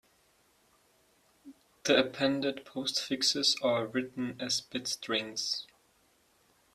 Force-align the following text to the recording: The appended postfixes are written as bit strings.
The 1.83 1.95
appended 1.95 2.65
postfixes 2.65 3.63
are 3.63 3.85
written 3.85 4.35
as 4.41 4.59
bit 4.59 4.87
strings. 4.87 5.67